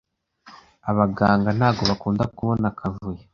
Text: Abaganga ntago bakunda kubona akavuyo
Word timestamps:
Abaganga 0.89 1.49
ntago 1.57 1.81
bakunda 1.89 2.23
kubona 2.35 2.65
akavuyo 2.71 3.23